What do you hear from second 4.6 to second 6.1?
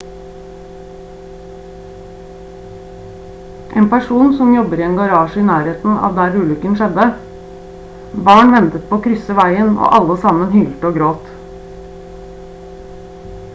i en garasje i nærheten